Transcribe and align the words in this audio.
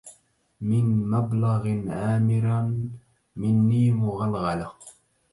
من 0.61 1.09
مبلغ 1.09 1.63
عامرا 1.89 2.89
مني 3.35 3.91
مغلغلة 3.91 4.73